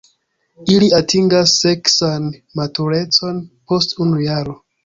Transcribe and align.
Ili 0.75 0.87
atingas 0.99 1.53
seksan 1.59 2.27
maturecon 2.61 3.47
post 3.71 3.99
unu 4.07 4.27
jaro. 4.29 4.61